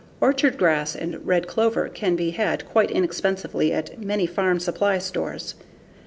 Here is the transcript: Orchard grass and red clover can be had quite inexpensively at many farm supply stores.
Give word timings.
Orchard 0.19 0.57
grass 0.57 0.95
and 0.95 1.23
red 1.27 1.45
clover 1.45 1.87
can 1.87 2.15
be 2.15 2.31
had 2.31 2.67
quite 2.67 2.89
inexpensively 2.89 3.71
at 3.71 3.99
many 4.01 4.25
farm 4.25 4.59
supply 4.59 4.97
stores. 4.97 5.53